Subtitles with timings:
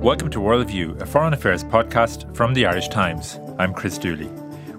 [0.00, 3.38] Welcome to Worldview, a foreign affairs podcast from the Irish Times.
[3.58, 4.28] I'm Chris Dooley.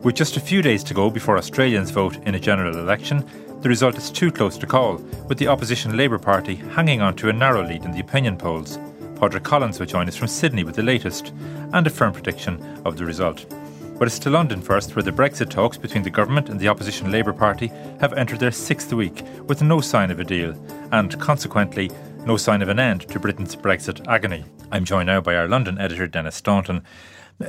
[0.01, 3.23] With just a few days to go before Australians vote in a general election,
[3.61, 4.95] the result is too close to call,
[5.27, 8.79] with the opposition Labour Party hanging on to a narrow lead in the opinion polls.
[9.15, 11.31] Padraig Collins will join us from Sydney with the latest
[11.71, 13.45] and a firm prediction of the result.
[13.99, 17.11] But it's to London first, where the Brexit talks between the government and the opposition
[17.11, 17.67] Labour Party
[17.99, 20.55] have entered their sixth week with no sign of a deal,
[20.91, 21.91] and consequently,
[22.25, 24.45] no sign of an end to Britain's Brexit agony.
[24.71, 26.83] I'm joined now by our London editor, Denis Staunton.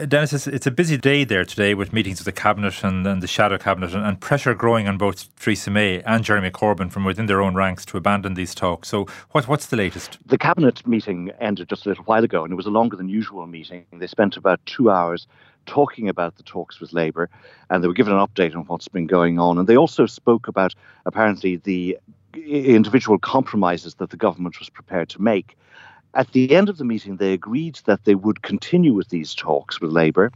[0.08, 3.26] Denis, it's a busy day there today with meetings with the Cabinet and, and the
[3.26, 7.26] Shadow Cabinet and, and, pressure growing on both Theresa May and Jeremy Corbyn from within
[7.26, 8.88] their own ranks to abandon these talks.
[8.88, 10.16] So, what, what's the latest?
[10.24, 13.10] The Cabinet meeting ended just a little while ago, and it was a longer than
[13.10, 13.84] usual meeting.
[13.92, 15.26] They spent about two hours
[15.66, 17.28] talking about the talks with Labour,
[17.68, 19.58] and they were given an update on what's been going on.
[19.58, 21.98] And they also spoke about apparently the
[22.34, 25.56] individual compromises that the government was prepared to make.
[26.14, 29.80] At the end of the meeting, they agreed that they would continue with these talks
[29.80, 30.30] with Labour,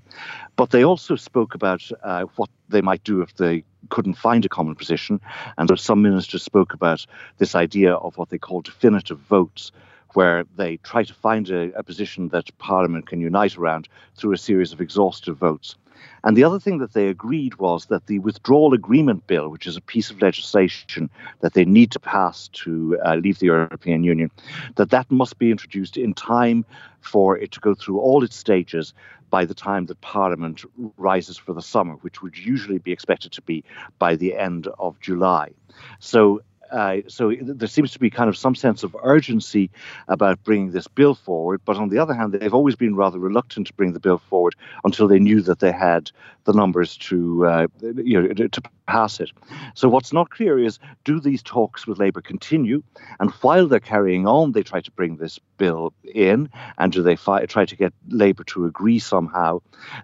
[0.57, 4.49] but they also spoke about uh, what they might do if they couldn't find a
[4.49, 5.21] common position.
[5.59, 7.05] And some ministers spoke about
[7.37, 9.71] this idea of what they call definitive votes,
[10.15, 14.39] where they try to find a, a position that Parliament can unite around through a
[14.39, 15.77] series of exhaustive votes.
[16.25, 19.77] And the other thing that they agreed was that the withdrawal agreement bill, which is
[19.77, 24.31] a piece of legislation that they need to pass to uh, leave the European Union,
[24.77, 26.65] that that must be introduced in time
[27.01, 28.93] for it to go through all its stages
[29.31, 30.65] by the time that Parliament
[30.97, 33.65] rises for the summer, which would usually be expected to be
[33.99, 35.51] by the end of July.
[35.99, 39.71] So uh, so there seems to be kind of some sense of urgency
[40.09, 41.61] about bringing this bill forward.
[41.65, 44.55] But on the other hand, they've always been rather reluctant to bring the bill forward
[44.85, 46.11] until they knew that they had
[46.45, 49.31] the numbers to uh, you know to pass it.
[49.75, 52.83] So what's not clear is do these talks with Labour continue,
[53.21, 57.17] and while they're carrying on, they try to bring this bill in, and do they
[57.17, 59.61] fi- try to get Labour to agree somehow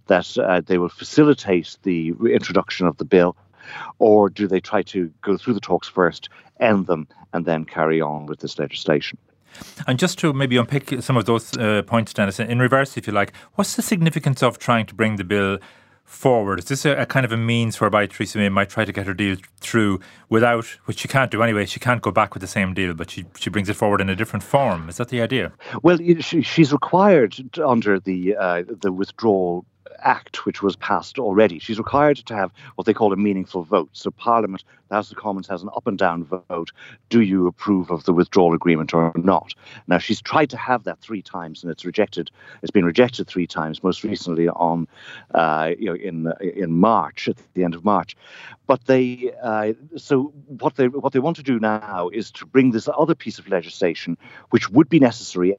[0.07, 3.37] that uh, they will facilitate the introduction of the bill
[3.99, 6.29] or do they try to go through the talks first,
[6.61, 9.19] end them, and then carry on with this legislation?
[9.87, 13.13] And just to maybe unpick some of those uh, points, Denis, in reverse, if you
[13.13, 15.59] like, what's the significance of trying to bring the bill
[16.05, 16.59] forward?
[16.59, 19.07] Is this a, a, kind of a means whereby Theresa May might try to get
[19.07, 22.47] her deal through without, which she can't do anyway, she can't go back with the
[22.47, 24.89] same deal, but she, she brings it forward in a different form?
[24.89, 25.53] Is that the idea?
[25.83, 29.65] Well, she, she's required under the uh, the withdrawal
[30.05, 31.59] Act, which was passed already.
[31.59, 33.91] She's required to have what they call a meaningful vote.
[33.93, 36.73] So Parliament, the House of Commons, has an up and down vote.
[37.09, 39.55] Do you approve of the withdrawal agreement or not?
[39.87, 42.31] Now she's tried to have that three times, and it's rejected.
[42.63, 43.83] It's been rejected three times.
[43.83, 44.89] Most recently on,
[45.35, 48.17] uh, you know, in in March at the end of March.
[48.67, 52.71] But they, uh, so what they what they want to do now is to bring
[52.71, 54.17] this other piece of legislation,
[54.51, 55.57] which would be necessary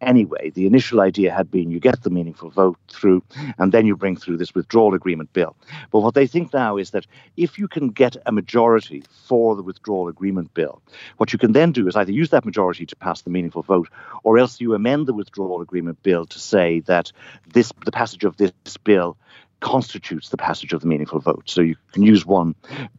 [0.00, 0.50] anyway.
[0.50, 3.22] The initial idea had been you get the meaningful vote through,
[3.58, 5.56] and then you bring through this withdrawal agreement bill.
[5.90, 9.62] But what they think now is that if you can get a majority for the
[9.62, 10.82] withdrawal agreement bill,
[11.16, 13.88] what you can then do is either use that majority to pass the meaningful vote,
[14.22, 17.12] or else you amend the withdrawal agreement bill to say that
[17.52, 18.52] this the passage of this
[18.84, 19.16] bill
[19.60, 21.44] constitutes the passage of the meaningful vote.
[21.46, 22.54] So you can use one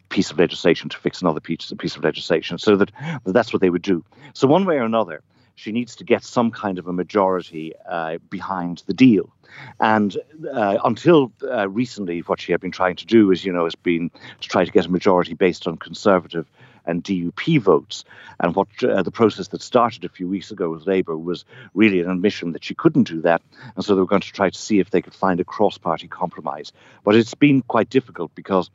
[0.09, 2.57] piece of legislation to fix another piece, piece of legislation.
[2.57, 2.91] So that
[3.25, 4.03] that's what they would do.
[4.33, 5.21] So one way or another,
[5.57, 9.33] she needs to get some kind of a majority uh, behind the deal.
[9.79, 10.15] And
[10.53, 13.73] uh, until uh, recently, what she had been trying to do is, you know, has
[13.73, 16.45] been to try to get a majority based on conservative
[16.85, 18.05] and DUP votes.
[18.39, 22.01] And what uh, the process that started a few weeks ago with Labour was really
[22.01, 23.41] an admission that she couldn't do that.
[23.75, 25.79] And so they were going to try to see if they could find a cross
[25.79, 26.71] party compromise.
[27.03, 28.69] But it's been quite difficult because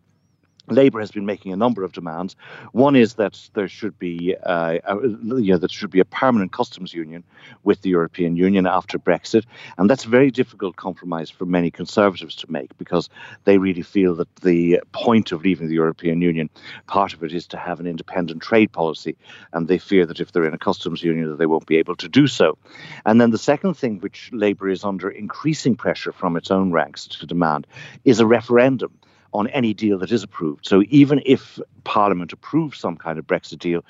[0.69, 2.37] Labour has been making a number of demands.
[2.73, 6.95] One is that there should be, uh, a, you know, should be a permanent customs
[6.95, 7.25] union
[7.65, 9.45] with the European Union after Brexit,
[9.77, 13.09] and that's a very difficult compromise for many Conservatives to make because
[13.45, 16.49] they really feel that the point of leaving the European Union,
[16.87, 19.17] part of it is to have an independent trade policy,
[19.53, 21.97] and they fear that if they're in a customs union, that they won't be able
[21.97, 22.57] to do so.
[23.05, 27.07] And then the second thing, which Labour is under increasing pressure from its own ranks
[27.07, 27.67] to demand,
[28.05, 28.93] is a referendum
[29.33, 30.67] on any deal that is approved.
[30.67, 33.85] So even if Parliament approves some kind of Brexit deal,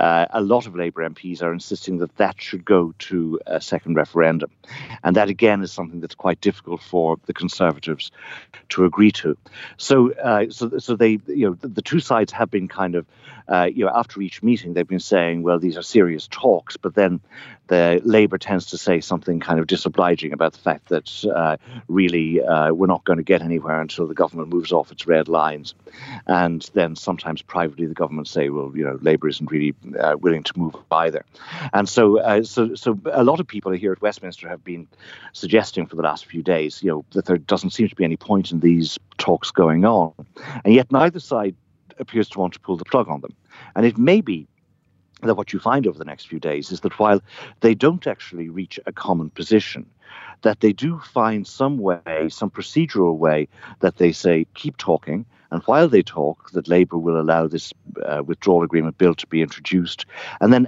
[0.00, 3.94] uh, a lot of Labour MPs are insisting that that should go to a second
[3.94, 4.50] referendum,
[5.02, 8.10] and that again is something that's quite difficult for the Conservatives
[8.70, 9.36] to agree to.
[9.76, 13.06] So, uh, so, so they, you know, the, the, two sides have been kind of,
[13.48, 16.94] uh, you know, after each meeting, they've been saying, well, these are serious talks, but
[16.94, 17.20] then
[17.66, 21.56] the Labour tends to say something kind of disobliging about the fact that uh,
[21.88, 25.06] really uh, we're not going to get anywhere until the government moves off off its
[25.06, 25.74] red lines.
[26.26, 30.42] And then sometimes privately, the government say, well, you know, Labour isn't really uh, willing
[30.42, 31.24] to move either.
[31.72, 34.86] And so, uh, so, so a lot of people here at Westminster have been
[35.32, 38.16] suggesting for the last few days, you know, that there doesn't seem to be any
[38.16, 40.12] point in these talks going on.
[40.64, 41.56] And yet neither side
[41.98, 43.34] appears to want to pull the plug on them.
[43.74, 44.46] And it may be
[45.22, 47.22] that what you find over the next few days is that while
[47.60, 49.86] they don't actually reach a common position,
[50.44, 53.48] that they do find some way, some procedural way
[53.80, 57.72] that they say, keep talking, and while they talk, that Labour will allow this
[58.04, 60.04] uh, withdrawal agreement bill to be introduced.
[60.40, 60.66] And then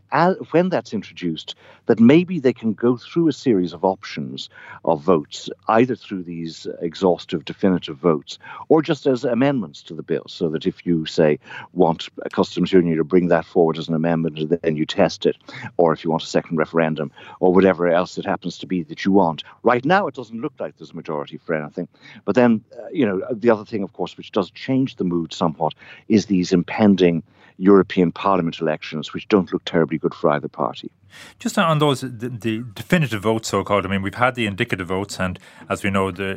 [0.52, 1.56] when that's introduced,
[1.86, 4.48] that maybe they can go through a series of options
[4.84, 8.38] of votes, either through these exhaustive definitive votes
[8.68, 10.22] or just as amendments to the bill.
[10.28, 11.40] So that if you, say,
[11.72, 15.36] want a customs union to bring that forward as an amendment, then you test it,
[15.78, 17.10] or if you want a second referendum,
[17.40, 19.42] or whatever else it happens to be that you want.
[19.64, 21.88] Right now, it doesn't look like there's a majority for anything.
[22.24, 25.04] But then, uh, you know, the other thing, of course, which does change change the
[25.04, 25.74] mood somewhat
[26.08, 27.22] is these impending
[27.58, 30.90] European Parliament elections, which don't look terribly good for either party.
[31.38, 33.86] Just on those, the, the definitive votes, so called.
[33.86, 35.38] I mean, we've had the indicative votes, and
[35.70, 36.36] as we know, the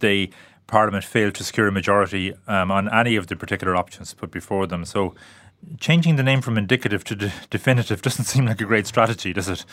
[0.00, 0.30] the
[0.66, 4.66] Parliament failed to secure a majority um, on any of the particular options put before
[4.66, 4.84] them.
[4.84, 5.14] So,
[5.78, 9.48] changing the name from indicative to de- definitive doesn't seem like a great strategy, does
[9.48, 9.64] it?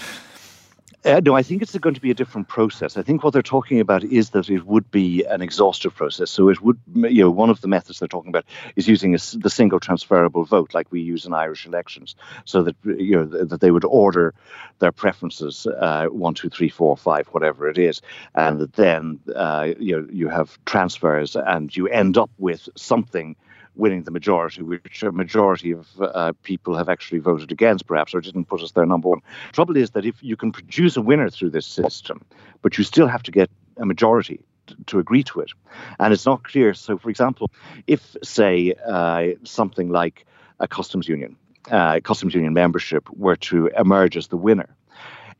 [1.04, 2.98] Uh, no, I think it's going to be a different process.
[2.98, 6.32] I think what they're talking about is that it would be an exhaustive process.
[6.32, 8.46] So it would, you know, one of the methods they're talking about
[8.76, 12.16] is using a, the single transferable vote, like we use in Irish elections,
[12.46, 14.34] so that you know that they would order
[14.80, 18.02] their preferences uh, one, two, three, four, five, whatever it is,
[18.34, 23.36] and then uh, you know you have transfers, and you end up with something
[23.76, 28.22] winning the majority, which a majority of uh, people have actually voted against, perhaps, or
[28.22, 29.22] didn't put us their number one.
[29.52, 32.24] Trouble is that if you can produce a winner through this system,
[32.62, 34.40] but you still have to get a majority
[34.88, 35.52] to agree to it.
[36.00, 36.74] And it's not clear.
[36.74, 37.52] So, for example,
[37.88, 40.26] if, say, uh, something like
[40.60, 41.36] a customs union,
[41.72, 44.70] uh, customs union membership were to emerge as the winner,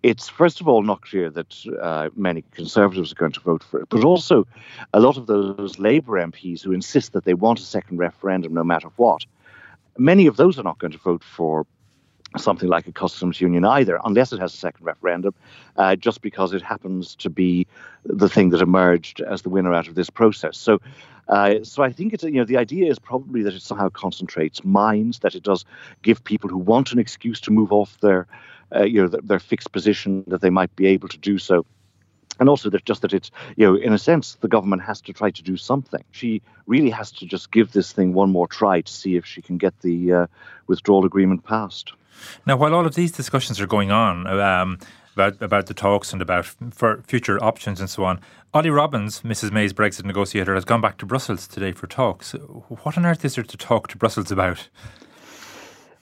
[0.06, 3.82] it's first of all not clear that uh, many Conservatives are going to vote for
[3.82, 4.46] it, but also
[4.94, 8.64] a lot of those Labour MPs who insist that they want a second referendum no
[8.64, 9.26] matter what.
[9.98, 11.66] Many of those are not going to vote for
[12.38, 15.34] something like a customs union either, unless it has a second referendum,
[15.78, 17.66] uh, just because it happens to be
[18.04, 20.56] the thing that emerged as the winner out of this process.
[20.56, 20.82] So,
[21.30, 24.64] uh, so I think it's you know the idea is probably that it somehow concentrates
[24.64, 25.66] minds, that it does
[26.04, 28.28] give people who want an excuse to move off their
[28.74, 31.66] uh, you know, their, fixed position that they might be able to do so.
[32.40, 35.14] And also that just that it's you know in a sense the government has to
[35.14, 36.04] try to do something.
[36.12, 39.42] She really has to just give this thing one more try to see if she
[39.42, 40.28] can get the uh,
[40.68, 41.94] withdrawal agreement passed.
[42.46, 44.80] Now while all of these discussions are going on um,
[45.14, 48.20] about about the talks and about for future options and so on
[48.54, 52.34] Ollie Robbins Mrs May's Brexit negotiator has gone back to Brussels today for talks.
[52.34, 54.68] What on earth is there to talk to Brussels about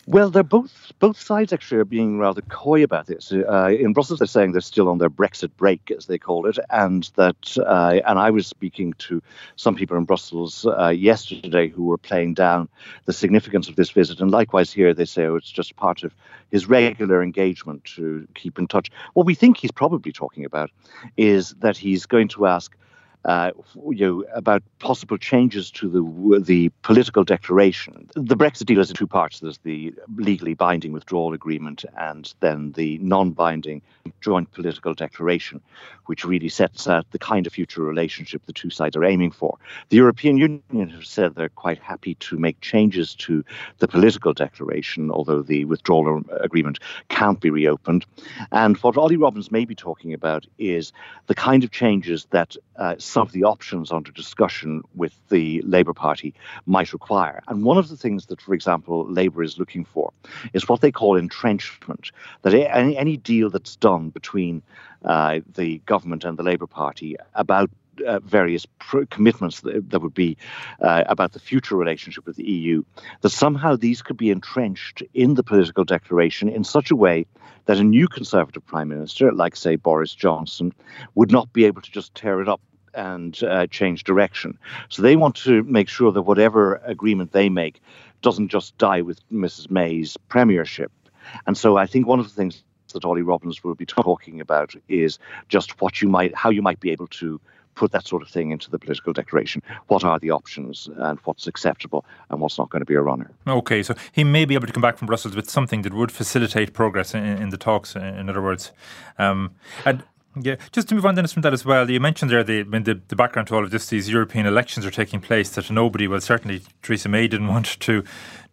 [0.06, 3.32] well, they're both both sides actually are being rather coy about this.
[3.32, 6.58] Uh, in Brussels, they're saying they're still on their Brexit break, as they call it,
[6.70, 7.58] and that.
[7.58, 9.22] Uh, and I was speaking to
[9.56, 12.68] some people in Brussels uh, yesterday who were playing down
[13.06, 16.14] the significance of this visit, and likewise here they say, oh, it's just part of
[16.52, 18.92] his regular engagement to keep in touch.
[19.14, 20.70] What we think he's probably talking about
[21.18, 22.76] is that he's going to ask
[23.25, 23.52] uh,
[23.90, 28.10] you know, about possible changes to the the political declaration.
[28.16, 29.40] The Brexit deal is in two parts.
[29.40, 33.82] There's the legally binding withdrawal agreement, and then the non-binding
[34.20, 35.62] joint political declaration,
[36.08, 39.58] which really sets out the kind of future relationship the two sides are aiming for.
[39.89, 43.44] The European Union has said they're quite happy to make changes to
[43.80, 48.06] the political declaration, although the withdrawal agreement can't be reopened.
[48.51, 50.92] And what Ollie Robbins may be talking about is
[51.27, 55.93] the kind of changes that uh, some of the options under discussion with the Labour
[55.93, 56.34] Party
[56.65, 57.41] might require.
[57.48, 60.12] And one of the things that, for example, Labour is looking for
[60.53, 64.63] is what they call entrenchment, that any, any deal that's done between
[65.05, 67.70] uh, the government and the Labour Party about
[68.08, 68.65] uh, various
[69.12, 70.36] commitments that, that, would be
[70.82, 72.84] uh, about the future relationship with the EU,
[73.22, 77.27] that somehow these could be entrenched in the political declaration in such a way
[77.65, 80.74] that a new Conservative Prime Minister, like, say, Boris Johnson,
[81.13, 82.62] would not be able to just tear it up
[82.94, 84.58] and uh, change direction.
[84.90, 87.82] So they want to make sure that whatever agreement they make
[88.22, 89.70] doesn't just die with Mrs.
[89.70, 90.92] May's premiership.
[91.46, 94.76] And so I think one of the things that Ollie Robbins will be talking about
[94.88, 95.20] is
[95.50, 97.40] just what you might, how you might be able to
[97.76, 99.62] put that sort of thing into the political declaration.
[99.88, 103.32] What are the options and what's acceptable and what's not going to be a runner?
[103.48, 106.12] Okay, so he may be able to come back from Brussels with something that would
[106.12, 107.96] facilitate progress in, in the talks.
[107.96, 108.72] In other words,
[109.18, 110.04] um, and
[110.40, 111.90] Yeah, just to move on, Denis, from that as well.
[111.90, 113.88] You mentioned there the, the, the background to all of this.
[113.88, 118.04] These European elections are taking place that nobody, well, certainly Theresa May didn't want to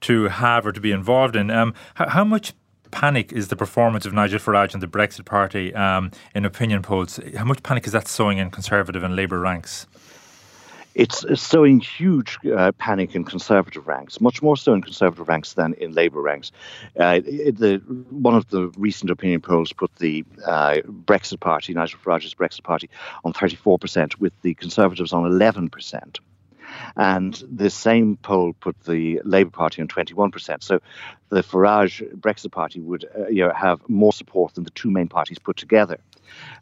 [0.02, 1.50] to have or to be involved in.
[1.50, 2.54] Um, how, how much
[2.90, 7.18] panic is the performance of Nigel Farage and the Brexit Party um, in opinion polls?
[7.36, 9.86] How much panic is that sowing in Conservative and Labour ranks?
[10.94, 15.74] It's, sowing huge uh, panic in Conservative ranks, much more so in Conservative ranks than
[15.74, 16.50] in Labour ranks.
[16.98, 17.80] Uh, the,
[18.10, 22.90] one of the recent opinion polls put the uh, Brexit Party, Nigel Farage's Brexit Party,
[23.24, 26.18] on 34%, with the Conservatives on 11%.
[26.96, 30.62] And the same poll put the Labour Party on 21%.
[30.62, 30.80] So
[31.28, 35.08] the Farage Brexit Party would uh, you know, have more support than the two main
[35.08, 35.98] parties put together.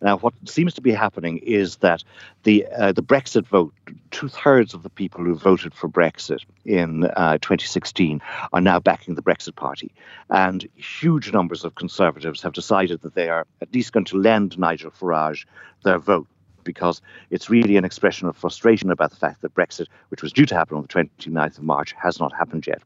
[0.00, 2.04] Now, what seems to be happening is that
[2.42, 3.74] the uh, the Brexit vote,
[4.10, 8.22] two thirds of the people who voted for Brexit in uh, 2016
[8.52, 9.92] are now backing the Brexit Party,
[10.30, 14.58] and huge numbers of Conservatives have decided that they are at least going to lend
[14.58, 15.44] Nigel Farage
[15.84, 16.26] their vote
[16.64, 17.00] because
[17.30, 20.54] it's really an expression of frustration about the fact that Brexit, which was due to
[20.54, 22.82] happen on the 29th of March, has not happened yet.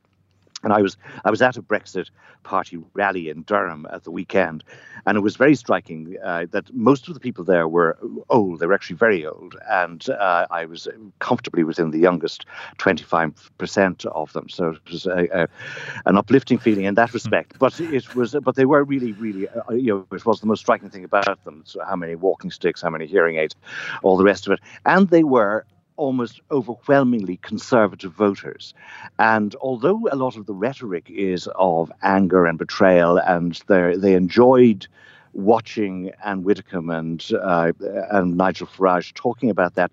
[0.63, 2.11] And I was I was at a Brexit
[2.43, 4.65] Party rally in Durham at the weekend,
[5.07, 7.99] and it was very striking uh, that most of the people there were
[8.31, 8.61] old.
[8.61, 10.89] They were actually very old, and uh, I was
[11.19, 12.47] comfortably within the youngest
[12.79, 14.49] 25% of them.
[14.49, 15.49] So it was a, a,
[16.07, 17.17] an uplifting feeling in that hmm.
[17.17, 17.59] respect.
[17.59, 20.61] But it was, but they were really, really, uh, you know, it was the most
[20.61, 21.63] striking thing about them.
[21.67, 23.55] So how many walking sticks, how many hearing aids,
[24.03, 25.65] all the rest of it, and they were
[25.97, 28.75] almost overwhelmingly conservative voters.
[29.19, 34.87] And although a lot of the rhetoric is of anger and betrayal, and they enjoyed
[35.33, 37.73] watching Anne Widdecombe and uh,
[38.11, 39.91] and Nigel Farage talking about that,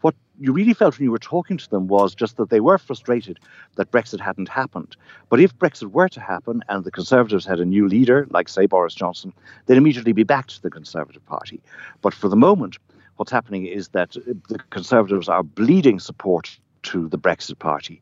[0.00, 2.78] what you really felt when you were talking to them was just that they were
[2.78, 3.38] frustrated
[3.76, 4.96] that Brexit hadn't happened.
[5.28, 8.66] But if Brexit were to happen and the Conservatives had a new leader, like, say,
[8.66, 9.32] Boris Johnson,
[9.66, 11.60] they'd immediately be back to the Conservative Party.
[12.00, 12.78] But for the moment,
[13.20, 14.12] what's happening is that
[14.48, 18.00] the Conservatives are bleeding support to the Brexit Party.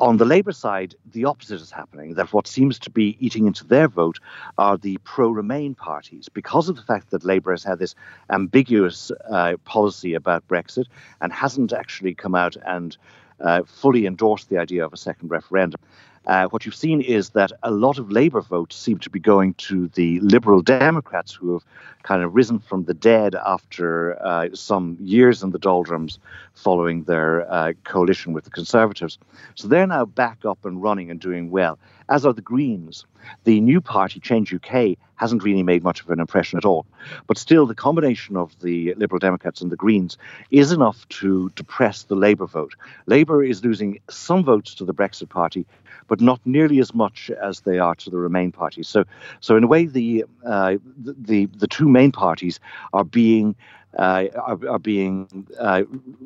[0.00, 3.64] On the Labour side, the opposite is happening, that what seems to be eating into
[3.64, 4.18] their vote
[4.58, 6.28] are the pro Remain parties.
[6.28, 7.94] Because of the fact that Labour has had this
[8.28, 10.86] ambiguous uh, policy about Brexit
[11.20, 12.96] and hasn't actually come out and
[13.38, 15.80] uh, fully endorsed the idea of a second referendum.
[16.26, 19.54] Uh, what you've seen is that a lot of Labour votes seem to be going
[19.54, 21.64] to the Liberal Democrats who have
[22.02, 26.18] kind of risen from the dead after uh, some years in the doldrums
[26.54, 29.18] following their uh, coalition with the Conservatives.
[29.54, 31.78] So they're now back up and running and doing well,
[32.10, 33.06] as are the Greens.
[33.44, 36.84] The new party, Change UK, hasn't really made much of an impression at all.
[37.26, 40.18] But still, the combination of the Liberal Democrats and the Greens
[40.50, 42.74] is enough to depress the Labour vote.
[43.06, 45.66] Labour is losing some votes to the Brexit Party,
[46.08, 48.82] but not nearly as much as they are to the Remain party.
[48.82, 49.04] So,
[49.38, 52.58] so in a way, the uh, the the two main parties
[52.92, 53.54] are being
[53.98, 55.82] uh, are, are, being uh,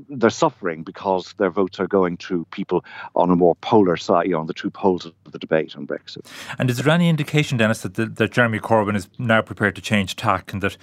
[0.09, 2.85] they're suffering because their votes are going to people
[3.17, 5.87] on a more polar side, you know, on the two poles of the debate on
[5.87, 6.27] Brexit.
[6.59, 9.83] And is there any indication, Denis, that, the, that Jeremy Corbyn is now prepared to
[9.83, 10.77] change tack and that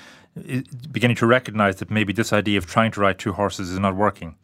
[0.91, 3.95] beginning to recognise that maybe this idea of trying to ride two horses is not
[3.95, 4.35] working?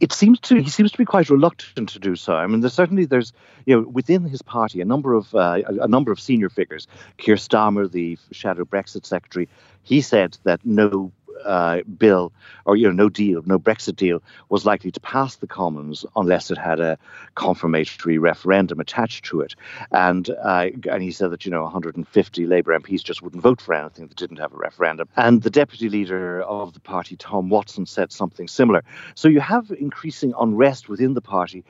[0.00, 2.34] It seems to he seems to be quite reluctant to do so.
[2.34, 3.32] I mean, there's certainly there's
[3.64, 6.86] you know within his party a number of uh, a, number of senior figures.
[7.18, 9.48] Keir Starmer, the shadow Brexit secretary,
[9.82, 11.12] he said that no
[11.44, 12.32] uh, bill
[12.64, 16.50] or you know no deal, no Brexit deal was likely to pass the Commons unless
[16.50, 16.98] it had a
[17.34, 19.54] confirmatory referendum attached to it.
[19.90, 23.74] And uh, and he said that you know 150 Labour MPs just wouldn't vote for
[23.74, 25.08] anything that didn't have a referendum.
[25.16, 28.82] And the deputy leader of the party, Tom Watson, said something similar.
[29.14, 31.64] So you have increasing unrest within the party.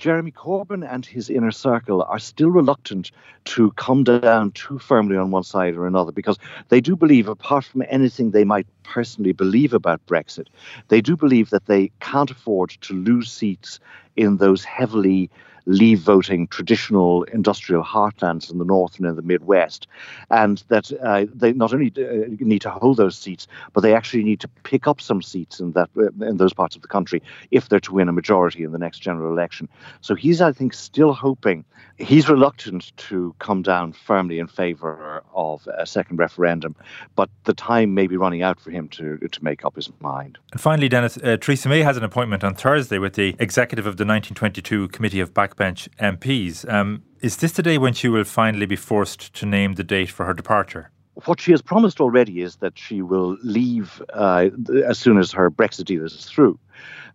[0.00, 3.10] Jeremy Corbyn and his inner circle are still reluctant
[3.44, 6.38] to come down too firmly on one side or another because
[6.70, 10.46] they do believe, apart from anything they might personally believe about Brexit,
[10.88, 13.78] they do believe that they can't afford to lose seats
[14.16, 15.28] in those heavily
[15.66, 19.86] leave voting traditional industrial heartlands in the north and in the Midwest,
[20.30, 24.24] and that uh, they not only uh, need to hold those seats, but they actually
[24.24, 27.22] need to pick up some seats in that uh, in those parts of the country
[27.50, 29.68] if they're to win a majority in the next general election.
[30.00, 31.64] So he's, I think, still hoping.
[31.98, 36.74] He's reluctant to come down firmly in favour of a second referendum,
[37.14, 40.38] but the time may be running out for him to to make up his mind.
[40.52, 43.96] And finally, Denis, uh, Theresa May has an appointment on Thursday with the executive of
[43.96, 46.70] the 1922 Committee of Back backbench MPs.
[46.72, 50.10] Um, is this the day when she will finally be forced to name the date
[50.10, 50.90] for her departure?
[51.26, 54.48] What she has promised already is that she will leave uh,
[54.86, 56.58] as soon as her Brexit deal is through.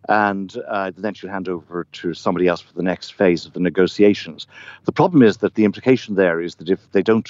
[0.08, 3.60] And uh, then she'll hand over to somebody else for the next phase of the
[3.60, 4.46] negotiations.
[4.84, 7.28] The problem is that the implication there is that if they don't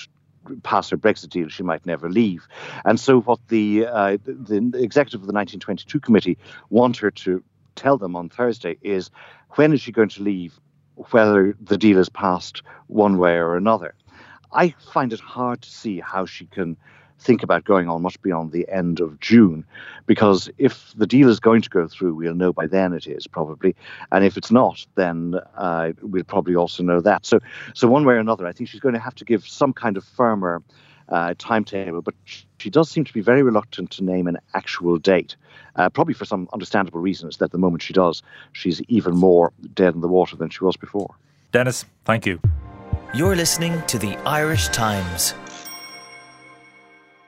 [0.62, 2.46] pass her Brexit deal, she might never leave.
[2.84, 6.36] And so, what the uh, the executive of the 1922 committee
[6.68, 7.42] want her to
[7.76, 9.10] tell them on Thursday is
[9.50, 10.58] when is she going to leave,
[11.10, 13.94] whether the deal is passed one way or another.
[14.52, 16.76] I find it hard to see how she can
[17.18, 19.64] think about going on much beyond the end of June,
[20.04, 23.26] because if the deal is going to go through, we'll know by then it is
[23.26, 23.74] probably,
[24.12, 27.24] and if it's not, then uh, we'll probably also know that.
[27.24, 27.40] So,
[27.74, 29.96] so one way or another, I think she's going to have to give some kind
[29.96, 30.62] of firmer
[31.08, 32.14] uh, timetable, but
[32.58, 35.36] she does seem to be very reluctant to name an actual date,
[35.76, 37.36] uh, probably for some understandable reasons.
[37.38, 38.22] That the moment she does,
[38.52, 41.14] she's even more dead in the water than she was before.
[41.52, 42.40] Denis, thank you.
[43.14, 45.34] You're listening to the Irish Times.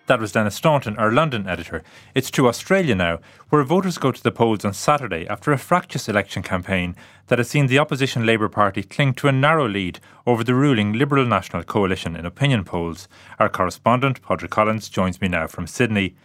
[0.09, 1.83] That was Denis Staunton, our London editor.
[2.15, 3.19] It's to Australia now,
[3.51, 6.97] where voters go to the polls on Saturday after a fractious election campaign
[7.27, 10.95] that has seen the opposition Labour Party cling to a narrow lead over the ruling
[10.95, 13.07] Liberal National Coalition in opinion polls.
[13.39, 16.17] Our correspondent, Padraig Collins, joins me now from Sydney.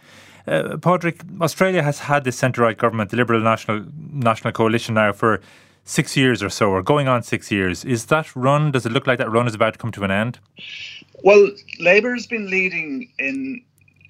[0.46, 5.12] Uh, Padraig, Australia has had this centre right government, the Liberal National National Coalition, now
[5.12, 5.42] for
[5.84, 7.84] six years or so, or going on six years.
[7.84, 10.10] Is that run, does it look like that run is about to come to an
[10.10, 10.38] end?
[11.22, 11.50] Well,
[11.80, 13.62] Labour's been leading in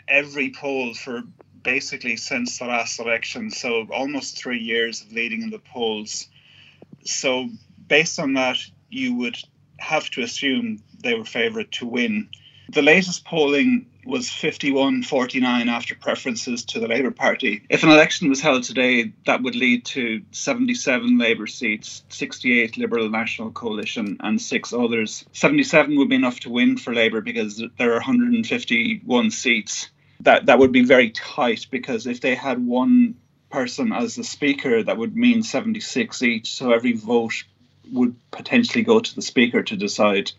[0.09, 1.23] every poll for
[1.63, 6.29] basically since the last election, so almost three years of leading in the polls.
[7.05, 7.49] So,
[7.89, 8.59] based on that,
[8.91, 9.37] you would
[9.79, 12.29] have to assume they were favourite to win.
[12.71, 17.63] The latest polling was 51 49 after preferences to the Labour Party.
[17.69, 23.09] If an election was held today, that would lead to 77 Labour seats, 68 Liberal
[23.09, 25.25] National Coalition, and six others.
[25.33, 29.91] 77 would be enough to win for Labour because there are 151 seats
[30.25, 33.15] that that would be very tight because if they had one
[33.51, 36.53] person as the speaker, that would mean 76 each.
[36.53, 37.45] So every vote
[37.93, 40.33] would potentially go to the speaker to decide.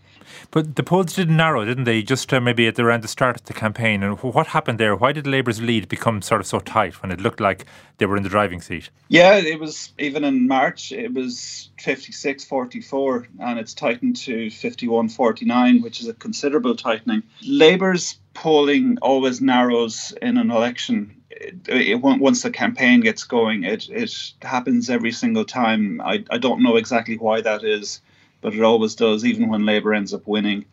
[0.52, 2.02] But the polls did narrow, didn't they?
[2.02, 4.04] Just uh, maybe at the, around the start of the campaign.
[4.04, 4.96] And what happened there?
[4.96, 7.66] Why did Labour's lead become sort of so tight when it looked like
[7.98, 8.90] they were in the driving seat?
[9.08, 15.10] Yeah, it was even in March, it was 56 44, and it's tightened to 51
[15.10, 17.24] 49, which is a considerable tightening.
[17.46, 21.22] Labour's polling always narrows in an election.
[21.32, 26.02] It, it, once the campaign gets going, it, it happens every single time.
[26.02, 28.02] I, I don't know exactly why that is,
[28.46, 30.66] but it always does, even when Labour ends up winning.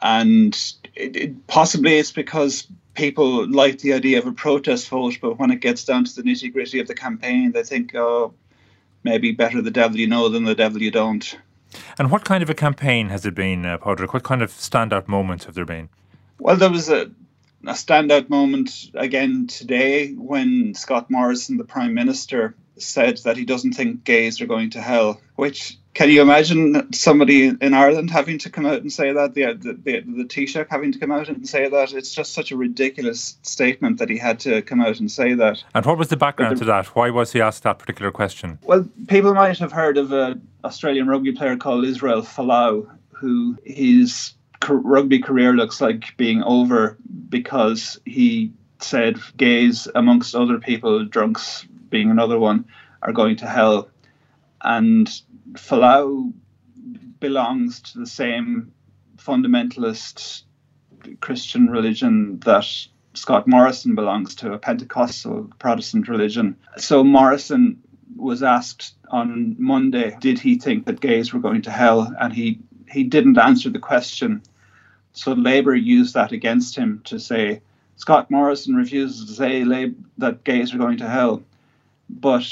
[0.00, 0.54] And
[0.94, 5.50] it, it, possibly it's because people like the idea of a protest vote, but when
[5.50, 8.32] it gets down to the nitty gritty of the campaign, they think, oh,
[9.04, 11.38] maybe better the devil you know than the devil you don't.
[11.98, 14.14] And what kind of a campaign has it been, uh, Padraig?
[14.14, 15.90] What kind of standout moments have there been?
[16.38, 17.10] Well, there was a,
[17.66, 23.74] a standout moment again today when Scott Morrison, the Prime Minister, said that he doesn't
[23.74, 25.20] think gays are going to hell.
[25.36, 29.34] Which can you imagine somebody in Ireland having to come out and say that?
[29.34, 31.92] The the, the, the Taoiseach having to come out and say that?
[31.92, 35.64] It's just such a ridiculous statement that he had to come out and say that.
[35.74, 36.86] And what was the background the, to that?
[36.94, 38.58] Why was he asked that particular question?
[38.62, 44.34] Well, people might have heard of an Australian rugby player called Israel Folau, who his
[44.68, 46.96] rugby career looks like being over
[47.28, 52.64] because he said gays, amongst other people, drunks being another one,
[53.02, 53.88] are going to hell.
[54.62, 55.08] And
[55.52, 56.32] Folau
[57.20, 58.72] belongs to the same
[59.16, 60.42] fundamentalist
[61.20, 62.66] Christian religion that
[63.14, 66.56] Scott Morrison belongs to, a Pentecostal Protestant religion.
[66.76, 67.82] So Morrison
[68.16, 72.12] was asked on Monday, did he think that gays were going to hell?
[72.20, 74.42] And he he didn't answer the question.
[75.12, 77.60] So Labour used that against him to say
[77.96, 79.64] Scott Morrison refuses to say
[80.18, 81.42] that gays are going to hell.
[82.08, 82.46] But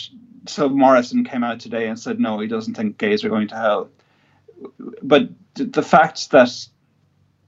[0.49, 3.57] so Morrison came out today and said no, he doesn't think gays are going to
[3.57, 3.91] hell.
[5.03, 6.51] But the fact that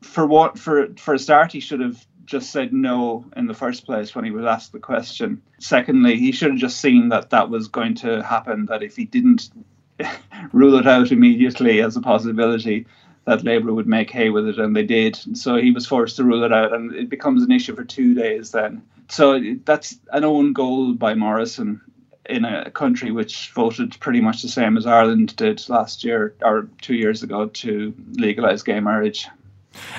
[0.02, 3.86] for what for for a start he should have just said no in the first
[3.86, 5.40] place when he was asked the question.
[5.58, 8.66] Secondly, he should have just seen that that was going to happen.
[8.66, 9.50] That if he didn't
[10.52, 12.86] rule it out immediately as a possibility
[13.24, 15.18] that Labour would make hay with it, and they did.
[15.36, 18.14] So he was forced to rule it out, and it becomes an issue for two
[18.14, 18.82] days then.
[19.08, 21.80] So that's an own goal by Morrison
[22.28, 26.68] in a country which voted pretty much the same as Ireland did last year or
[26.82, 29.26] two years ago to legalise gay marriage.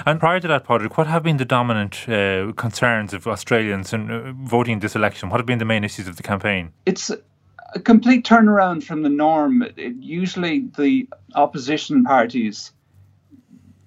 [0.05, 4.11] And prior to that, Padraig, what have been the dominant uh, concerns of Australians in
[4.11, 5.29] uh, voting this election?
[5.29, 6.73] What have been the main issues of the campaign?
[6.85, 7.11] It's
[7.73, 9.63] a complete turnaround from the norm.
[9.77, 12.71] It, usually, the opposition parties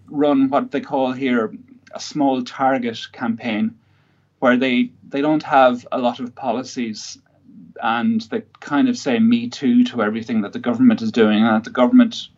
[0.09, 1.53] run what they call here
[1.95, 3.77] a small target campaign,
[4.39, 7.19] where they they don't have a lot of policies
[7.83, 11.57] and they kind of say me too to everything that the government is doing and
[11.57, 12.29] that the government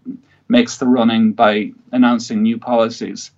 [0.49, 3.31] makes the running by announcing new policies.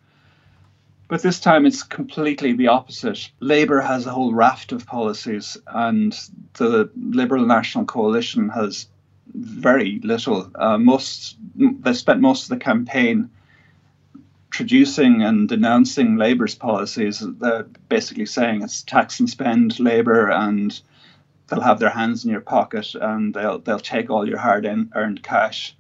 [1.09, 3.31] But this time it's completely the opposite.
[3.39, 6.13] Labour has a whole raft of policies, and
[6.55, 8.89] the Liberal National Coalition has
[9.33, 10.51] very little.
[10.55, 13.31] Uh, most they spent most of the campaign
[14.51, 17.21] traducing and denouncing Labour's policies.
[17.21, 20.81] They're basically saying it's tax and spend Labour, and
[21.49, 25.23] they'll have their hands in your pocket, and they'll they'll take all your hard earned
[25.23, 25.77] cash.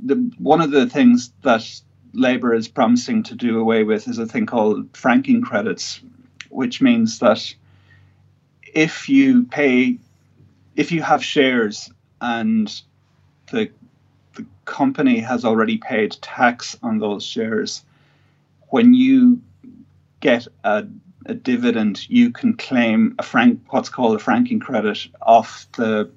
[0.00, 1.64] The, one of the things that
[2.12, 6.00] Labour is promising to do away with is a thing called franking credits,
[6.50, 7.54] which means that
[8.74, 9.98] if you pay,
[10.76, 12.80] if you have shares and
[13.50, 13.70] the
[14.34, 17.84] the company has already paid tax on those shares,
[18.68, 19.40] when you
[20.20, 20.86] get a,
[21.28, 26.10] a dividend, you can claim a frank what's called a franking credit off the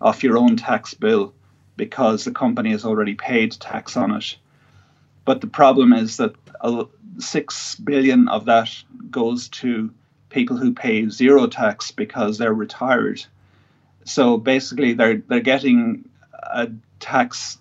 [0.00, 1.32] off your own tax bill
[1.76, 4.36] because the company has already paid tax on it.
[5.24, 6.34] But the problem is that
[7.18, 8.70] six billion of that
[9.10, 9.92] goes to
[10.28, 13.24] people who pay zero tax because they're retired.
[14.04, 17.58] So basically, they're they're getting a tax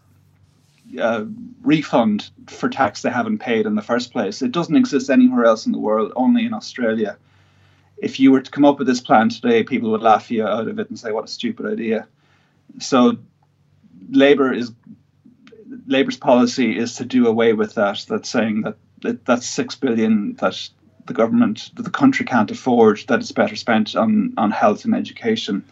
[1.00, 1.26] uh,
[1.62, 4.42] refund for tax they haven't paid in the first place.
[4.42, 7.18] It doesn't exist anywhere else in the world, only in Australia.
[7.98, 10.68] If you were to come up with this plan today, people would laugh you out
[10.68, 12.08] of it and say, "What a stupid idea."
[12.80, 13.18] So,
[14.10, 14.72] Labor is
[15.88, 18.06] Labour's policy is to do away with that.
[18.10, 20.70] That's saying that, that that's six billion that
[21.06, 23.00] the government, that the country can't afford.
[23.08, 25.64] That it's better spent on on health and education.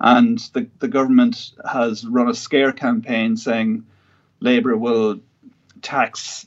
[0.00, 3.84] And the, the government has run a scare campaign saying
[4.44, 5.20] Labour will
[5.82, 6.46] tax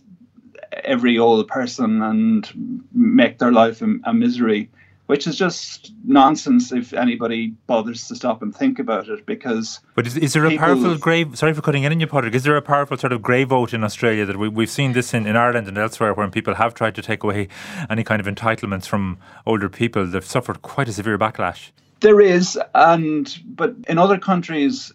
[0.71, 4.69] every old person and make their life a, a misery
[5.07, 9.25] which is just nonsense if anybody bothers to stop and think about it.
[9.25, 11.37] Because but is, is there a powerful grave?
[11.37, 12.35] Sorry for cutting in, you Patrick.
[12.35, 15.13] Is there a powerful sort of grey vote in Australia that we, we've seen this
[15.13, 17.47] in, in Ireland and elsewhere, when people have tried to take away
[17.89, 20.05] any kind of entitlements from older people?
[20.05, 21.71] They've suffered quite a severe backlash.
[22.01, 24.91] There is, and but in other countries,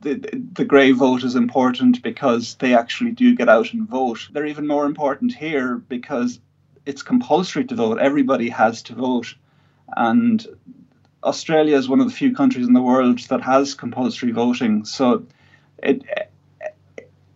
[0.00, 4.28] the, the grey vote is important because they actually do get out and vote.
[4.32, 6.40] They're even more important here because
[6.86, 7.98] it's compulsory to vote.
[7.98, 9.34] Everybody has to vote.
[9.96, 10.44] And
[11.22, 14.84] Australia is one of the few countries in the world that has compulsory voting.
[14.84, 15.26] So
[15.82, 16.02] it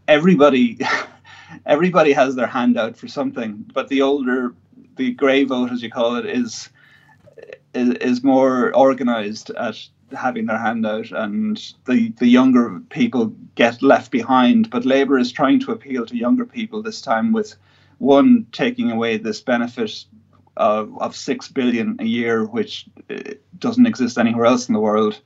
[0.09, 0.79] everybody
[1.67, 3.65] everybody has their hand out for something.
[3.73, 4.55] But the older
[4.97, 6.69] the grey vote as you call it is
[7.75, 9.77] is, is more organized at
[10.13, 14.71] having their hand out and the, the younger people get left behind.
[14.71, 17.55] But Labour is trying to appeal to younger people this time with
[17.99, 20.05] one taking away this benefit
[20.57, 23.17] of, of six billion a year, which uh,
[23.59, 25.21] doesn't exist anywhere else in the world,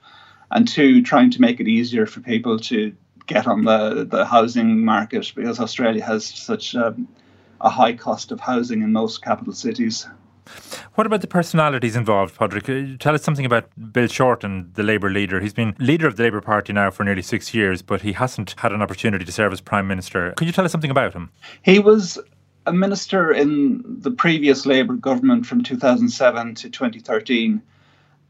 [0.51, 2.95] and two, trying to make it easier for people to
[3.27, 7.07] get on the, the housing market because Australia has such um,
[7.61, 10.09] a high cost of housing in most capital cities.
[10.95, 12.69] What about the personalities involved, Padraig?
[12.69, 15.41] Uh, tell us something about Bill Shorten, the Labour leader.
[15.41, 18.55] He's been leader of the Labour Party now for nearly six years, but he hasn't
[18.59, 20.33] had an opportunity to serve as Prime Minister.
[20.37, 21.31] Could you tell us something about him?
[21.63, 22.19] He was
[22.67, 27.63] a minister in the previous Labour government from 2007 to 2013,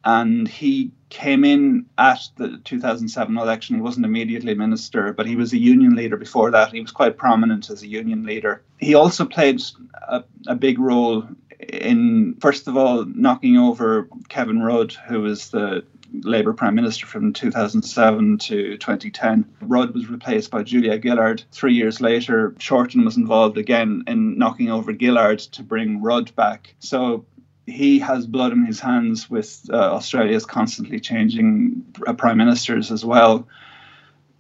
[0.05, 3.77] and he came in at the 2007 election.
[3.77, 6.73] He wasn't immediately minister, but he was a union leader before that.
[6.73, 8.63] He was quite prominent as a union leader.
[8.79, 9.61] He also played
[10.09, 11.27] a, a big role
[11.73, 17.33] in, first of all, knocking over Kevin Rudd, who was the Labour Prime Minister from
[17.33, 19.45] 2007 to 2010.
[19.61, 21.45] Rudd was replaced by Julia Gillard.
[21.53, 26.75] Three years later, Shorten was involved again in knocking over Gillard to bring Rudd back.
[26.81, 27.27] So
[27.67, 33.05] he has blood in his hands with uh, Australia's constantly changing uh, prime ministers as
[33.05, 33.47] well.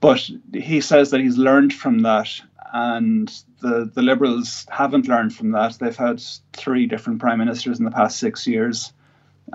[0.00, 2.30] But he says that he's learned from that,
[2.72, 5.78] and the, the Liberals haven't learned from that.
[5.78, 8.92] They've had three different prime ministers in the past six years,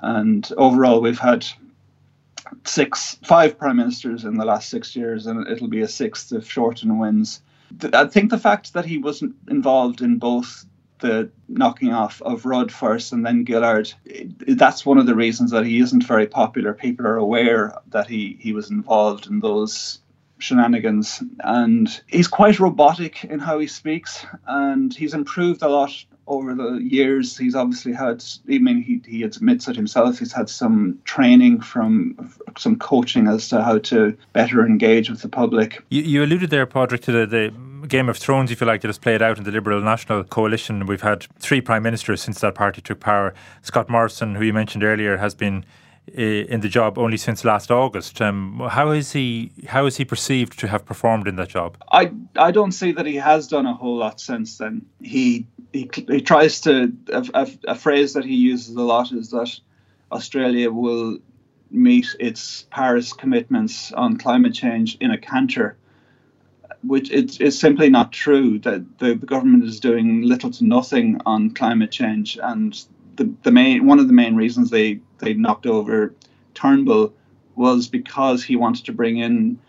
[0.01, 1.45] and overall, we've had
[2.63, 6.49] six, five prime ministers in the last six years, and it'll be a sixth if
[6.49, 7.41] Shorten wins.
[7.93, 10.65] I think the fact that he wasn't involved in both
[10.99, 13.91] the knocking off of Rudd first and then Gillard,
[14.47, 16.73] that's one of the reasons that he isn't very popular.
[16.73, 19.99] People are aware that he, he was involved in those
[20.37, 25.91] shenanigans and he's quite robotic in how he speaks and he's improved a lot
[26.27, 28.23] over the years, he's obviously had.
[28.49, 30.19] I mean, he he admits it himself.
[30.19, 35.29] He's had some training from some coaching as to how to better engage with the
[35.29, 35.83] public.
[35.89, 38.87] You, you alluded there, Padraig, to the, the Game of Thrones, if you like, that
[38.87, 40.87] has played out in the Liberal National Coalition.
[40.87, 43.33] We've had three prime ministers since that party took power.
[43.61, 45.65] Scott Morrison, who you mentioned earlier, has been
[46.13, 48.21] in the job only since last August.
[48.21, 49.51] Um, how is he?
[49.67, 51.77] How is he perceived to have performed in that job?
[51.91, 54.85] I I don't see that he has done a whole lot since then.
[55.01, 59.31] He he, he tries to a, a, a, phrase that he uses a lot is
[59.31, 59.59] that
[60.11, 61.19] Australia will
[61.69, 65.75] meet its Paris commitments on climate change in a canter,
[66.83, 68.59] which is, is simply not true.
[68.59, 72.81] That the, the government is doing little to nothing on climate change, and
[73.15, 76.13] the, the main one of the main reasons they they knocked over
[76.53, 77.13] Turnbull
[77.55, 79.59] was because he wanted to bring in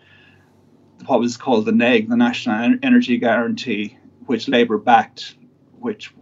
[1.05, 5.35] what was called the NEG, the National Energy Guarantee, which Labour backed,
[5.79, 6.13] which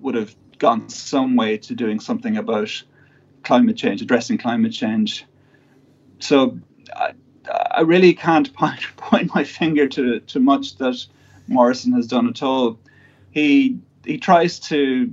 [0.00, 2.82] would have gone some way to doing something about
[3.42, 5.24] climate change, addressing climate change.
[6.18, 6.58] So
[6.94, 7.12] I,
[7.70, 11.06] I really can't point, point my finger to, to much that
[11.46, 12.78] Morrison has done at all.
[13.30, 15.12] He he tries to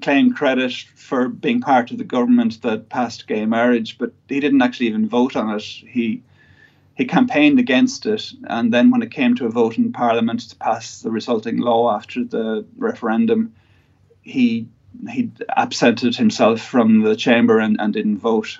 [0.00, 4.62] claim credit for being part of the government that passed gay marriage, but he didn't
[4.62, 5.62] actually even vote on it.
[5.62, 6.22] He
[6.94, 10.56] he campaigned against it, and then when it came to a vote in Parliament to
[10.56, 13.54] pass the resulting law after the referendum,
[14.22, 14.66] he
[15.08, 18.58] he absented himself from the chamber and, and didn't vote.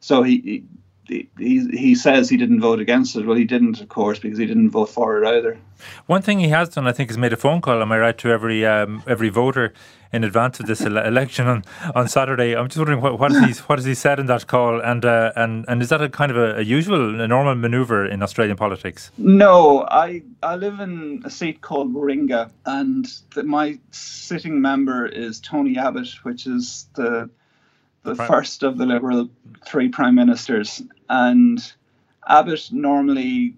[0.00, 0.64] So he,
[1.06, 3.26] he he says he didn't vote against it.
[3.26, 5.58] Well, he didn't, of course, because he didn't vote for it either.
[6.06, 7.82] One thing he has done, I think, is made a phone call.
[7.82, 9.72] Am I right to every um, every voter
[10.12, 11.64] in advance of this ele- election on,
[11.94, 12.56] on Saturday?
[12.56, 15.04] I'm just wondering what what has he what has he said in that call, and
[15.04, 18.22] uh, and and is that a kind of a, a usual, a normal manoeuvre in
[18.22, 19.10] Australian politics?
[19.18, 25.40] No, I I live in a seat called Warringah, and the, my sitting member is
[25.40, 27.28] Tony Abbott, which is the
[28.04, 28.28] the prime.
[28.28, 29.28] first of the Liberal
[29.66, 31.60] three prime ministers, and
[32.26, 33.56] Abbott normally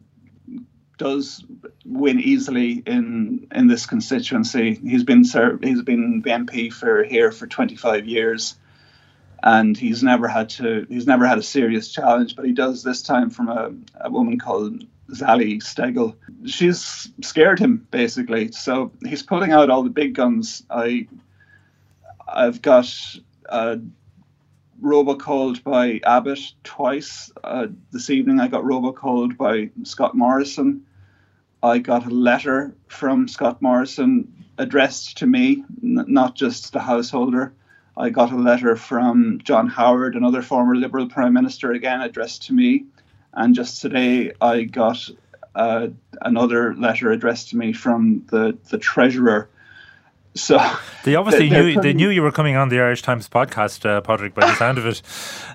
[0.99, 1.45] does
[1.85, 4.75] win easily in in this constituency.
[4.75, 8.57] He's been served, he's been the MP for here for 25 years,
[9.43, 12.37] and he's never had to he's never had a serious challenge.
[12.37, 16.17] But he does this time from a, a woman called Zali Steggall.
[16.47, 20.63] She's scared him basically, so he's pulling out all the big guns.
[20.71, 21.09] I
[22.27, 22.89] I've got
[23.45, 23.81] a
[24.83, 27.31] robocalled by Abbott twice.
[27.43, 30.87] Uh, this evening, I got robocalled by Scott Morrison.
[31.63, 37.55] I got a letter from Scott Morrison addressed to me, n- not just the householder.
[37.97, 42.53] I got a letter from John Howard, another former Liberal Prime Minister, again addressed to
[42.53, 42.85] me.
[43.33, 45.09] And just today, I got
[45.55, 45.89] uh,
[46.21, 49.49] another letter addressed to me from the, the Treasurer
[50.37, 50.59] so
[51.05, 51.81] they obviously knew pretty...
[51.81, 54.79] they knew you were coming on the Irish Times podcast, uh, Patrick, by the sound
[54.79, 55.03] of it.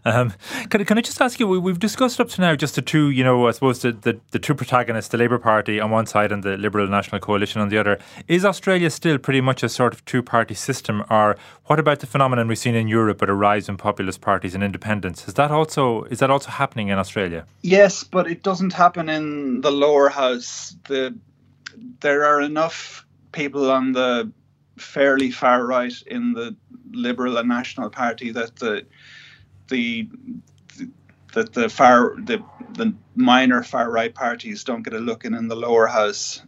[0.06, 0.34] Um,
[0.70, 1.48] can, can I just ask you?
[1.48, 4.20] We, have discussed up to now just the two, you know, I suppose the, the,
[4.32, 7.70] the two protagonists, the Labour Party on one side and the Liberal National Coalition on
[7.70, 8.00] the other.
[8.28, 12.08] Is Australia still pretty much a sort of two party system, or what about the
[12.08, 15.28] phenomenon we've seen in Europe with a rise in populist parties and independents?
[15.28, 17.46] Is that also is that also happening in Australia?
[17.62, 20.76] Yes, but it doesn't happen in the lower house.
[20.88, 21.16] The
[22.02, 24.32] there are enough people on the
[24.82, 26.56] fairly far right in the
[26.92, 28.86] Liberal and National Party that the
[29.70, 30.08] the
[31.34, 35.48] that the far the the minor far right parties don't get a look in in
[35.48, 36.42] the lower house,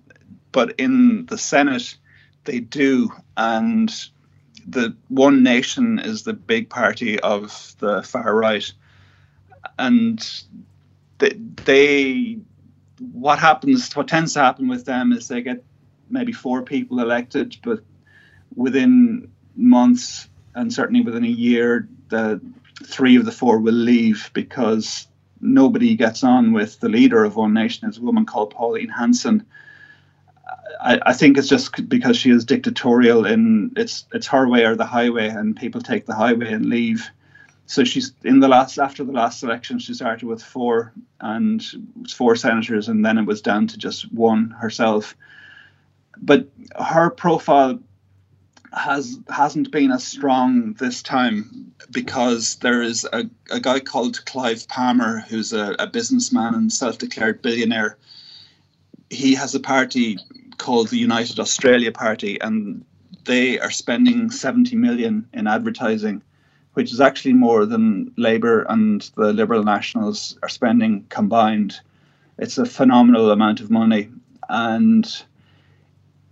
[0.51, 1.95] but in the Senate
[2.43, 3.93] they do, and
[4.67, 8.71] the One Nation is the big party of the far right,
[9.79, 10.43] and
[11.19, 12.37] they, they
[13.11, 15.63] what happens what tends to happen with them is they get
[16.09, 17.79] maybe four people elected, but
[18.55, 22.41] within months and certainly within a year, the
[22.85, 25.07] three of the four will leave because
[25.41, 27.87] nobody gets on with the leader of One Nation.
[27.87, 29.45] It's a woman called Pauline Hanson.
[30.81, 34.75] I, I, think it's just because she is dictatorial in it's it's her way or
[34.75, 37.09] the highway, and people take the highway and leave.
[37.65, 41.63] So she's in the last after the last election, she started with four and
[42.09, 45.15] four senators, and then it was down to just one herself.
[46.17, 46.47] But
[46.79, 47.79] her profile
[48.75, 54.67] has hasn't been as strong this time because there is a, a guy called Clive
[54.67, 57.97] Palmer who's a, a businessman and self-declared billionaire.
[59.09, 60.17] He has a party
[60.57, 62.83] called the United Australia Party, and
[63.25, 66.21] they are spending 70 million in advertising,
[66.73, 71.79] which is actually more than Labour and the Liberal Nationals are spending combined.
[72.39, 74.09] It's a phenomenal amount of money,
[74.49, 75.05] and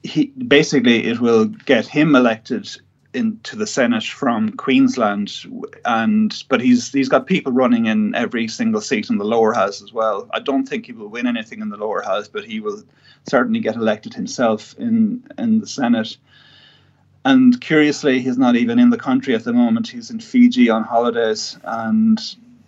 [0.04, 2.70] he basically it will get him elected
[3.14, 5.32] into the Senate from Queensland,
[5.86, 9.82] and but he's he's got people running in every single seat in the lower house
[9.82, 10.30] as well.
[10.32, 12.84] I don't think he will win anything in the lower house, but he will
[13.30, 16.18] certainly get elected himself in in the Senate.
[17.24, 19.88] And curiously, he's not even in the country at the moment.
[19.88, 22.20] He's in Fiji on holidays, and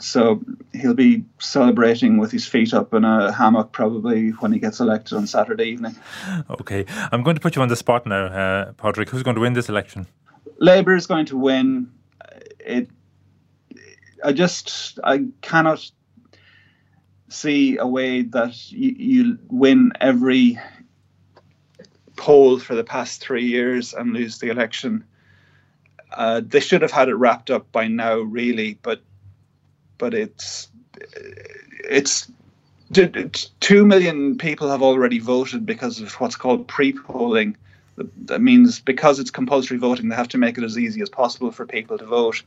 [0.04, 4.82] So he'll be celebrating with his feet up in a hammock probably when he gets
[4.82, 5.96] elected on Saturday evening.
[6.50, 9.08] Okay, I'm going to put you on the spot now, uh, Padraig.
[9.08, 10.06] Who's going to win this election?
[10.60, 11.90] Labour is going to win.
[12.60, 12.90] It.
[14.26, 15.90] I just I cannot
[17.30, 20.60] see a way that you, you win every
[22.18, 25.06] poll for the past three years and lose the election.
[26.12, 29.02] Uh, they should have had it wrapped up by now, really, but
[29.98, 30.70] but it's
[31.86, 32.32] it's
[33.60, 37.58] two million people have already voted because of what's called pre-polling.
[38.26, 41.52] That means because it's compulsory voting, they have to make it as easy as possible
[41.52, 42.44] for people to vote.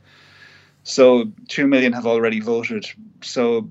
[0.83, 2.85] So two million have already voted.
[3.21, 3.69] So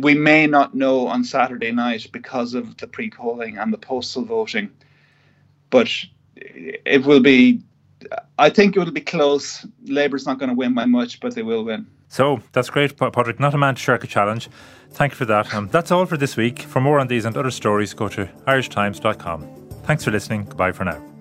[0.00, 4.70] we may not know on Saturday night because of the pre-polling and the postal voting,
[5.70, 5.88] but
[6.36, 7.62] it will be.
[8.38, 9.66] I think it will be close.
[9.84, 11.86] Labour's not going to win by much, but they will win.
[12.08, 13.40] So that's great, Pádraig.
[13.40, 14.48] Not a man to shirk a challenge.
[14.90, 15.54] Thank you for that.
[15.54, 16.60] Um, that's all for this week.
[16.60, 19.48] For more on these and other stories, go to irishtimes.com.
[19.84, 20.44] Thanks for listening.
[20.44, 21.11] Goodbye for now.